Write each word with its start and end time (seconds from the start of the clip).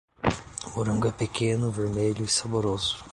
O 0.65 0.69
morango 0.77 1.07
é 1.07 1.11
pequeno, 1.11 1.69
vermelho 1.69 2.25
e 2.25 2.27
saboroso. 2.27 2.97